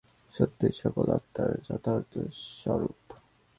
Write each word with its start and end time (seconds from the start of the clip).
সত্যই 0.33 0.73
সকল 0.81 1.07
আত্মার 1.11 1.51
যথার্থ 1.67 2.11
স্বরূপ। 2.57 3.01